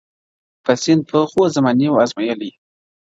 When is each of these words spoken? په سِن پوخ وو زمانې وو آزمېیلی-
په 0.63 0.71
سِن 0.83 0.99
پوخ 1.09 1.29
وو 1.35 1.45
زمانې 1.55 1.87
وو 1.89 2.01
آزمېیلی- 2.03 2.53